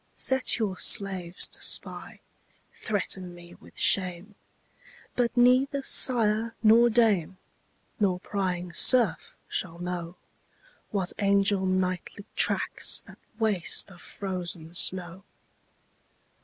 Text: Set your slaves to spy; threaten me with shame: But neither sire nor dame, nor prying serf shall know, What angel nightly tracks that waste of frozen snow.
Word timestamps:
Set 0.15 0.57
your 0.57 0.79
slaves 0.79 1.45
to 1.47 1.61
spy; 1.61 2.21
threaten 2.73 3.35
me 3.35 3.53
with 3.53 3.77
shame: 3.77 4.33
But 5.15 5.37
neither 5.37 5.83
sire 5.83 6.55
nor 6.63 6.89
dame, 6.89 7.37
nor 7.99 8.19
prying 8.19 8.73
serf 8.73 9.37
shall 9.47 9.77
know, 9.77 10.15
What 10.89 11.13
angel 11.19 11.67
nightly 11.67 12.25
tracks 12.35 13.03
that 13.05 13.19
waste 13.37 13.91
of 13.91 14.01
frozen 14.01 14.73
snow. 14.73 15.23